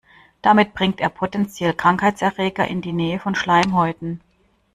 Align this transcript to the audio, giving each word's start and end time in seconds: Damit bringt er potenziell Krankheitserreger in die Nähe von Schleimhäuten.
Damit 0.41 0.73
bringt 0.73 0.99
er 0.99 1.09
potenziell 1.09 1.75
Krankheitserreger 1.75 2.67
in 2.67 2.81
die 2.81 2.91
Nähe 2.91 3.19
von 3.19 3.35
Schleimhäuten. 3.35 4.19